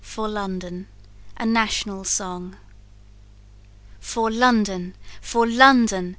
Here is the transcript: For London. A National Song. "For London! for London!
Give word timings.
For 0.03 0.27
London. 0.27 0.87
A 1.37 1.45
National 1.45 2.03
Song. 2.03 2.57
"For 3.99 4.31
London! 4.31 4.95
for 5.21 5.47
London! 5.47 6.09